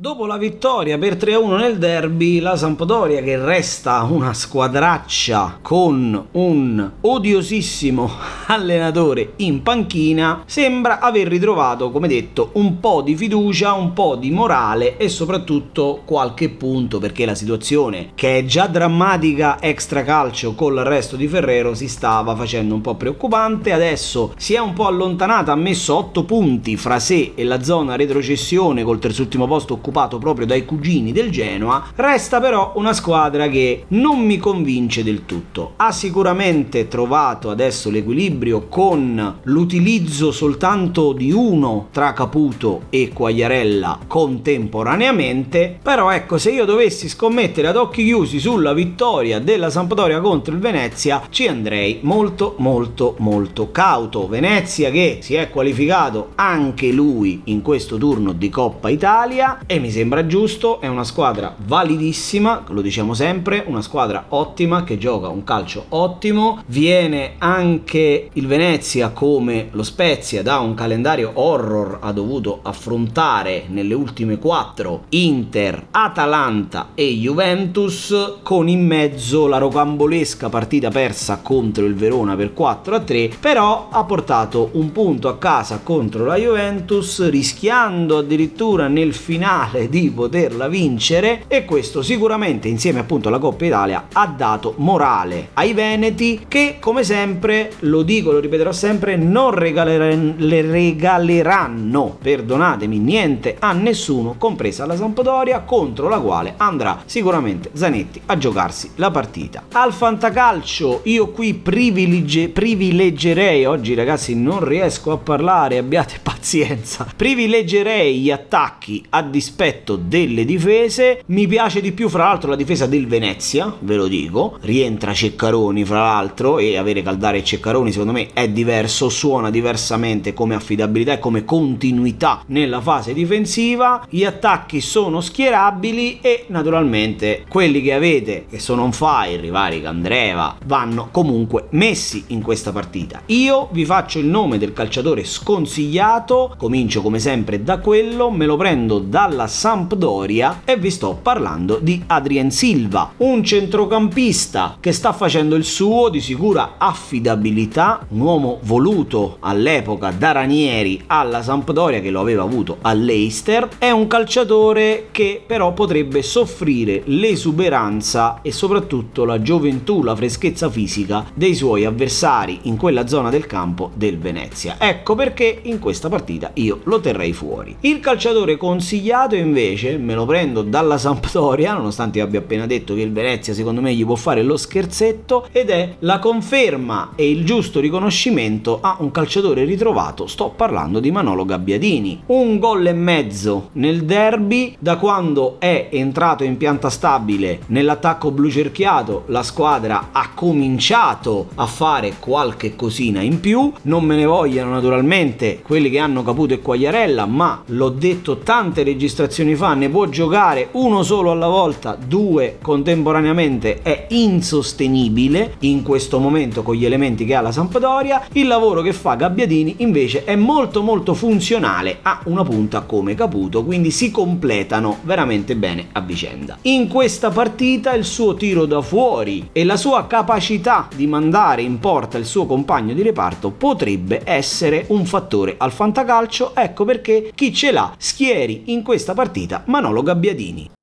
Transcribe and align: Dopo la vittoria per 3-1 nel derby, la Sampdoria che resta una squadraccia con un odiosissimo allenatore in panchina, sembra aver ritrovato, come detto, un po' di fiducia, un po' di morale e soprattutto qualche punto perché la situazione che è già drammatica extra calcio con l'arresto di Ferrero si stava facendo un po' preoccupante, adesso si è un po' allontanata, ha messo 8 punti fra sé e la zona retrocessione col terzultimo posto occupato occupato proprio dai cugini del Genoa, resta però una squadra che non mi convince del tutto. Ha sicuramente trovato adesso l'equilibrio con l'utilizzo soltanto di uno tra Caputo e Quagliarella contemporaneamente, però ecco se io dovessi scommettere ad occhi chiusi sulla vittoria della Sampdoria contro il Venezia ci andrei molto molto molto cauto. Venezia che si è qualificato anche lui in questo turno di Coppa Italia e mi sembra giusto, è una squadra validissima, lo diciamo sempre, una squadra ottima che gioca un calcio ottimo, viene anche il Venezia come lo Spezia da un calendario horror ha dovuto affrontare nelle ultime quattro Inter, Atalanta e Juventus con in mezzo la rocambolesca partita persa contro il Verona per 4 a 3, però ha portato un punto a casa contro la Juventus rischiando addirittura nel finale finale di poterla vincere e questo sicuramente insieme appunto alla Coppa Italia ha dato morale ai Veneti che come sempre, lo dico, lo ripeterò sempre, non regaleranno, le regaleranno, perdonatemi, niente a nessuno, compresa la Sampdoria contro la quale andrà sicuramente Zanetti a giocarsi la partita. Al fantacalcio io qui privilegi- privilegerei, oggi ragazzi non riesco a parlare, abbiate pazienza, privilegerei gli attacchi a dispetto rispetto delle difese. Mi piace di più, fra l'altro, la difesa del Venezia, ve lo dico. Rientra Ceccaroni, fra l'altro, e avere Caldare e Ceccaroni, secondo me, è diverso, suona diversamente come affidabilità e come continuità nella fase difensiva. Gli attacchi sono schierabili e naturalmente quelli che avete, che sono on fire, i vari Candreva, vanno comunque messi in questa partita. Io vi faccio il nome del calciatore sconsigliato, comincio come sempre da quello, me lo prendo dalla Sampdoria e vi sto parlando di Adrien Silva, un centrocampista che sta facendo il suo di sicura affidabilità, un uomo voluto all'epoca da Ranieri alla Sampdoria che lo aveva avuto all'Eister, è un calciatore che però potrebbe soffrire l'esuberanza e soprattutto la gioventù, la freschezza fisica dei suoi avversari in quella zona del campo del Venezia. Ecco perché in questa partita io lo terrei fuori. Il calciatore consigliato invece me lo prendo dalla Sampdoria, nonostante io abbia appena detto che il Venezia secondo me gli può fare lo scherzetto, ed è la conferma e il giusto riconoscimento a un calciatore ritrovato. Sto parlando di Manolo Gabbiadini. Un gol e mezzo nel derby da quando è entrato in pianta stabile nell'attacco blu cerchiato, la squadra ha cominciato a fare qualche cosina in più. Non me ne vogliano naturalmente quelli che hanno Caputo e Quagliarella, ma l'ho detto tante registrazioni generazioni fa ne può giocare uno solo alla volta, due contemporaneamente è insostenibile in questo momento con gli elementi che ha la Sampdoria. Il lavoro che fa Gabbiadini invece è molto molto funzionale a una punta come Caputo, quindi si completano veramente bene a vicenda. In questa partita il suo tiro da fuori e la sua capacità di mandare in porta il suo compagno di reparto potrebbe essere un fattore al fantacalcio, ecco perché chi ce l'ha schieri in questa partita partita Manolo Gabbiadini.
Dopo 0.00 0.24
la 0.24 0.38
vittoria 0.38 0.96
per 0.96 1.16
3-1 1.16 1.56
nel 1.58 1.76
derby, 1.76 2.40
la 2.40 2.56
Sampdoria 2.56 3.20
che 3.20 3.36
resta 3.36 4.02
una 4.04 4.32
squadraccia 4.32 5.58
con 5.60 6.28
un 6.32 6.90
odiosissimo 7.02 8.10
allenatore 8.48 9.34
in 9.36 9.60
panchina, 9.62 10.42
sembra 10.46 11.00
aver 11.00 11.28
ritrovato, 11.28 11.90
come 11.90 12.08
detto, 12.08 12.48
un 12.54 12.80
po' 12.80 13.02
di 13.02 13.14
fiducia, 13.14 13.74
un 13.74 13.92
po' 13.92 14.16
di 14.16 14.30
morale 14.30 14.96
e 14.96 15.10
soprattutto 15.10 16.00
qualche 16.06 16.48
punto 16.48 16.98
perché 16.98 17.26
la 17.26 17.34
situazione 17.34 18.12
che 18.14 18.38
è 18.38 18.44
già 18.46 18.68
drammatica 18.68 19.60
extra 19.60 20.02
calcio 20.02 20.54
con 20.54 20.72
l'arresto 20.72 21.16
di 21.16 21.28
Ferrero 21.28 21.74
si 21.74 21.88
stava 21.88 22.34
facendo 22.34 22.74
un 22.74 22.80
po' 22.80 22.94
preoccupante, 22.94 23.70
adesso 23.70 24.32
si 24.38 24.54
è 24.54 24.58
un 24.60 24.72
po' 24.72 24.86
allontanata, 24.86 25.52
ha 25.52 25.56
messo 25.56 25.94
8 25.94 26.24
punti 26.24 26.78
fra 26.78 26.98
sé 26.98 27.32
e 27.34 27.44
la 27.44 27.62
zona 27.62 27.96
retrocessione 27.96 28.82
col 28.82 28.98
terzultimo 28.98 29.46
posto 29.46 29.74
occupato 29.74 29.88
occupato 29.90 30.18
proprio 30.18 30.46
dai 30.46 30.64
cugini 30.64 31.10
del 31.12 31.30
Genoa, 31.30 31.84
resta 31.96 32.40
però 32.40 32.72
una 32.76 32.92
squadra 32.92 33.48
che 33.48 33.84
non 33.88 34.20
mi 34.20 34.38
convince 34.38 35.02
del 35.02 35.26
tutto. 35.26 35.72
Ha 35.76 35.90
sicuramente 35.90 36.86
trovato 36.86 37.50
adesso 37.50 37.90
l'equilibrio 37.90 38.68
con 38.68 39.38
l'utilizzo 39.42 40.30
soltanto 40.30 41.12
di 41.12 41.32
uno 41.32 41.88
tra 41.90 42.12
Caputo 42.12 42.82
e 42.90 43.10
Quagliarella 43.12 43.98
contemporaneamente, 44.06 45.78
però 45.82 46.10
ecco 46.10 46.38
se 46.38 46.52
io 46.52 46.64
dovessi 46.64 47.08
scommettere 47.08 47.66
ad 47.66 47.76
occhi 47.76 48.04
chiusi 48.04 48.38
sulla 48.38 48.72
vittoria 48.72 49.40
della 49.40 49.70
Sampdoria 49.70 50.20
contro 50.20 50.54
il 50.54 50.60
Venezia 50.60 51.22
ci 51.30 51.48
andrei 51.48 51.98
molto 52.02 52.54
molto 52.58 53.16
molto 53.18 53.70
cauto. 53.72 54.28
Venezia 54.28 54.90
che 54.90 55.18
si 55.20 55.34
è 55.34 55.50
qualificato 55.50 56.30
anche 56.36 56.92
lui 56.92 57.42
in 57.44 57.62
questo 57.62 57.96
turno 57.96 58.32
di 58.32 58.48
Coppa 58.48 58.88
Italia 58.88 59.58
e 59.66 59.79
mi 59.80 59.90
sembra 59.90 60.26
giusto, 60.26 60.80
è 60.80 60.86
una 60.86 61.04
squadra 61.04 61.54
validissima, 61.56 62.64
lo 62.68 62.82
diciamo 62.82 63.14
sempre, 63.14 63.64
una 63.66 63.80
squadra 63.80 64.26
ottima 64.28 64.84
che 64.84 64.98
gioca 64.98 65.28
un 65.28 65.42
calcio 65.42 65.86
ottimo, 65.88 66.62
viene 66.66 67.34
anche 67.38 68.28
il 68.32 68.46
Venezia 68.46 69.10
come 69.10 69.68
lo 69.72 69.82
Spezia 69.82 70.42
da 70.42 70.58
un 70.58 70.74
calendario 70.74 71.30
horror 71.34 71.98
ha 72.00 72.12
dovuto 72.12 72.60
affrontare 72.62 73.64
nelle 73.68 73.94
ultime 73.94 74.38
quattro 74.38 75.04
Inter, 75.10 75.86
Atalanta 75.90 76.90
e 76.94 77.12
Juventus 77.14 78.38
con 78.42 78.68
in 78.68 78.86
mezzo 78.86 79.46
la 79.46 79.58
rocambolesca 79.58 80.48
partita 80.48 80.90
persa 80.90 81.40
contro 81.42 81.86
il 81.86 81.94
Verona 81.94 82.36
per 82.36 82.52
4 82.52 82.94
a 82.94 83.00
3, 83.00 83.30
però 83.40 83.88
ha 83.90 84.04
portato 84.04 84.70
un 84.72 84.92
punto 84.92 85.28
a 85.28 85.38
casa 85.38 85.80
contro 85.82 86.26
la 86.26 86.36
Juventus 86.36 87.28
rischiando 87.28 88.18
addirittura 88.18 88.86
nel 88.88 89.14
finale 89.14 89.59
finale 89.60 89.88
di 89.88 90.10
poterla 90.10 90.68
vincere 90.68 91.44
e 91.46 91.64
questo 91.64 92.02
sicuramente 92.02 92.68
insieme 92.68 93.00
appunto 93.00 93.28
alla 93.28 93.38
Coppa 93.38 93.66
Italia 93.66 94.06
ha 94.12 94.26
dato 94.26 94.74
morale 94.78 95.50
ai 95.54 95.74
Veneti 95.74 96.46
che 96.48 96.76
come 96.80 97.04
sempre, 97.04 97.72
lo 97.80 98.02
dico, 98.02 98.32
lo 98.32 98.38
ripeterò 98.38 98.72
sempre, 98.72 99.16
non 99.16 99.50
regaleranno, 99.50 100.34
le 100.38 100.62
regaleranno, 100.62 102.16
perdonatemi, 102.20 102.98
niente 102.98 103.56
a 103.58 103.72
nessuno, 103.72 104.36
compresa 104.38 104.86
la 104.86 104.96
Sampdoria 104.96 105.60
contro 105.60 106.08
la 106.08 106.20
quale 106.20 106.54
andrà 106.56 107.02
sicuramente 107.04 107.70
Zanetti 107.72 108.20
a 108.26 108.38
giocarsi 108.38 108.90
la 108.96 109.10
partita. 109.10 109.64
Al 109.72 109.92
fantacalcio 109.92 111.00
io 111.04 111.28
qui 111.28 111.54
privilegi- 111.54 112.48
privilegerei, 112.48 113.64
oggi 113.64 113.94
ragazzi 113.94 114.34
non 114.34 114.64
riesco 114.64 115.12
a 115.12 115.18
parlare, 115.18 115.78
abbiate 115.78 116.18
pazienza, 116.22 117.06
privilegerei 117.14 118.18
gli 118.18 118.30
attacchi 118.30 119.04
a 119.10 119.22
dispetto 119.22 119.49
rispetto 119.50 119.96
delle 119.96 120.44
difese. 120.44 121.22
Mi 121.26 121.48
piace 121.48 121.80
di 121.80 121.90
più, 121.90 122.08
fra 122.08 122.24
l'altro, 122.24 122.50
la 122.50 122.56
difesa 122.56 122.86
del 122.86 123.08
Venezia, 123.08 123.74
ve 123.80 123.96
lo 123.96 124.06
dico. 124.06 124.58
Rientra 124.60 125.12
Ceccaroni, 125.12 125.84
fra 125.84 126.02
l'altro, 126.02 126.58
e 126.58 126.76
avere 126.76 127.02
Caldare 127.02 127.38
e 127.38 127.44
Ceccaroni, 127.44 127.90
secondo 127.90 128.12
me, 128.12 128.28
è 128.32 128.48
diverso, 128.48 129.08
suona 129.08 129.50
diversamente 129.50 130.32
come 130.32 130.54
affidabilità 130.54 131.14
e 131.14 131.18
come 131.18 131.44
continuità 131.44 132.42
nella 132.46 132.80
fase 132.80 133.12
difensiva. 133.12 134.06
Gli 134.08 134.24
attacchi 134.24 134.80
sono 134.80 135.20
schierabili 135.20 136.20
e 136.22 136.44
naturalmente 136.48 137.44
quelli 137.48 137.82
che 137.82 137.92
avete, 137.92 138.46
che 138.48 138.60
sono 138.60 138.82
on 138.82 138.92
fire, 138.92 139.44
i 139.44 139.50
vari 139.50 139.82
Candreva, 139.82 140.56
vanno 140.66 141.08
comunque 141.10 141.66
messi 141.70 142.24
in 142.28 142.40
questa 142.40 142.70
partita. 142.70 143.22
Io 143.26 143.68
vi 143.72 143.84
faccio 143.84 144.18
il 144.20 144.26
nome 144.26 144.58
del 144.58 144.72
calciatore 144.72 145.24
sconsigliato, 145.24 146.54
comincio 146.56 147.02
come 147.02 147.18
sempre 147.18 147.62
da 147.62 147.78
quello, 147.78 148.30
me 148.30 148.46
lo 148.46 148.56
prendo 148.56 148.98
dalla 149.00 149.39
Sampdoria 149.46 150.62
e 150.64 150.76
vi 150.76 150.90
sto 150.90 151.18
parlando 151.20 151.78
di 151.80 152.02
Adrien 152.06 152.50
Silva, 152.50 153.12
un 153.18 153.42
centrocampista 153.44 154.76
che 154.80 154.92
sta 154.92 155.12
facendo 155.12 155.56
il 155.56 155.64
suo 155.64 156.08
di 156.08 156.20
sicura 156.20 156.74
affidabilità, 156.78 158.06
un 158.08 158.20
uomo 158.20 158.58
voluto 158.62 159.36
all'epoca 159.40 160.10
da 160.10 160.32
Ranieri 160.32 161.02
alla 161.06 161.42
Sampdoria 161.42 162.00
che 162.00 162.10
lo 162.10 162.20
aveva 162.20 162.42
avuto 162.42 162.78
all'Eister, 162.82 163.68
è 163.78 163.90
un 163.90 164.06
calciatore 164.06 165.08
che 165.10 165.42
però 165.46 165.72
potrebbe 165.72 166.22
soffrire 166.22 167.02
l'esuberanza 167.06 168.40
e 168.42 168.52
soprattutto 168.52 169.24
la 169.24 169.40
gioventù, 169.42 170.02
la 170.02 170.16
freschezza 170.16 170.70
fisica 170.70 171.24
dei 171.34 171.54
suoi 171.54 171.84
avversari 171.84 172.60
in 172.62 172.76
quella 172.76 173.06
zona 173.06 173.30
del 173.30 173.46
campo 173.46 173.90
del 173.94 174.18
Venezia. 174.18 174.76
Ecco 174.78 175.14
perché 175.14 175.60
in 175.62 175.78
questa 175.78 176.08
partita 176.08 176.50
io 176.54 176.80
lo 176.84 177.00
terrei 177.00 177.32
fuori. 177.32 177.76
Il 177.80 178.00
calciatore 178.00 178.56
consigliato 178.56 179.29
invece 179.36 179.96
me 179.98 180.14
lo 180.14 180.24
prendo 180.24 180.62
dalla 180.62 180.98
Sampdoria, 180.98 181.74
nonostante 181.74 182.18
io 182.18 182.24
abbia 182.24 182.40
appena 182.40 182.66
detto 182.66 182.94
che 182.94 183.02
il 183.02 183.12
Venezia 183.12 183.54
secondo 183.54 183.80
me 183.80 183.94
gli 183.94 184.04
può 184.04 184.16
fare 184.16 184.42
lo 184.42 184.56
scherzetto, 184.56 185.46
ed 185.52 185.70
è 185.70 185.96
la 186.00 186.18
conferma 186.18 187.12
e 187.14 187.30
il 187.30 187.44
giusto 187.44 187.80
riconoscimento 187.80 188.78
a 188.80 188.96
un 189.00 189.10
calciatore 189.10 189.64
ritrovato. 189.64 190.26
Sto 190.26 190.52
parlando 190.54 191.00
di 191.00 191.10
Manolo 191.10 191.44
Gabbiadini. 191.44 192.22
Un 192.26 192.58
gol 192.58 192.86
e 192.86 192.92
mezzo 192.92 193.68
nel 193.72 194.04
derby 194.04 194.76
da 194.78 194.96
quando 194.96 195.56
è 195.58 195.88
entrato 195.90 196.44
in 196.44 196.56
pianta 196.56 196.90
stabile 196.90 197.60
nell'attacco 197.66 198.30
blu 198.30 198.50
cerchiato, 198.50 199.24
la 199.26 199.42
squadra 199.42 200.08
ha 200.12 200.30
cominciato 200.34 201.48
a 201.54 201.66
fare 201.66 202.14
qualche 202.18 202.74
cosina 202.76 203.20
in 203.20 203.40
più. 203.40 203.72
Non 203.82 204.04
me 204.04 204.16
ne 204.16 204.24
vogliano 204.24 204.70
naturalmente 204.70 205.60
quelli 205.62 205.90
che 205.90 205.98
hanno 205.98 206.22
Caputo 206.22 206.54
e 206.54 206.60
Quagliarella, 206.60 207.26
ma 207.26 207.62
l'ho 207.66 207.90
detto 207.90 208.38
tante 208.38 208.82
registrazioni 208.82 209.18
generazioni 209.20 209.54
fa 209.54 209.74
ne 209.74 209.90
può 209.90 210.06
giocare 210.06 210.68
uno 210.72 211.02
solo 211.02 211.30
alla 211.30 211.46
volta, 211.46 211.94
due 212.02 212.56
contemporaneamente 212.62 213.82
è 213.82 214.06
insostenibile 214.08 215.56
in 215.60 215.82
questo 215.82 216.18
momento 216.18 216.62
con 216.62 216.74
gli 216.74 216.86
elementi 216.86 217.26
che 217.26 217.34
ha 217.34 217.42
la 217.42 217.52
Sampdoria. 217.52 218.22
Il 218.32 218.46
lavoro 218.46 218.80
che 218.80 218.94
fa 218.94 219.16
Gabbiadini 219.16 219.76
invece 219.78 220.24
è 220.24 220.36
molto 220.36 220.82
molto 220.82 221.12
funzionale 221.12 221.98
a 222.02 222.20
una 222.24 222.44
punta 222.44 222.80
come 222.82 223.14
Caputo, 223.14 223.62
quindi 223.62 223.90
si 223.90 224.10
completano 224.10 224.98
veramente 225.02 225.54
bene 225.54 225.88
a 225.92 226.00
vicenda. 226.00 226.56
In 226.62 226.88
questa 226.88 227.30
partita 227.30 227.92
il 227.92 228.04
suo 228.04 228.34
tiro 228.34 228.64
da 228.64 228.80
fuori 228.80 229.50
e 229.52 229.64
la 229.64 229.76
sua 229.76 230.06
capacità 230.06 230.88
di 230.94 231.06
mandare 231.06 231.62
in 231.62 231.78
porta 231.78 232.16
il 232.16 232.24
suo 232.24 232.46
compagno 232.46 232.94
di 232.94 233.02
reparto 233.02 233.50
potrebbe 233.50 234.22
essere 234.24 234.84
un 234.88 235.04
fattore 235.04 235.56
al 235.58 235.72
fantacalcio, 235.72 236.54
ecco 236.54 236.84
perché 236.84 237.32
chi 237.34 237.52
ce 237.52 237.70
l'ha 237.70 237.92
schieri 237.98 238.62
in 238.66 238.82
questa 238.82 239.09
partita 239.10 239.14
partita 239.14 239.62
Manolo 239.66 240.02
Gabbiadini. 240.02 240.79